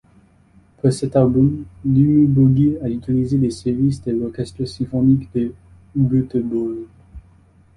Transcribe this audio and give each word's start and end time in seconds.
Pour 0.77 0.91
cet 0.91 1.15
album, 1.15 1.63
Dimmu 1.85 2.25
Borgir 2.25 2.79
a 2.83 2.89
utilisé 2.89 3.37
les 3.37 3.51
services 3.51 4.01
de 4.01 4.11
l'orchestre 4.13 4.65
symphonique 4.65 5.31
de 5.35 5.53
Göteborg. 5.95 6.87